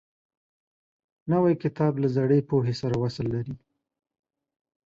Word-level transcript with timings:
نوی 1.31 1.53
کتاب 1.63 1.93
له 2.03 2.07
زړې 2.15 2.39
پوهې 2.49 2.73
سره 2.81 2.95
وصل 3.03 3.25
لري 3.35 3.55